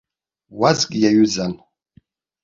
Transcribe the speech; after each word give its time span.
Уазк 0.59 0.91
иаҩызан. 1.01 1.53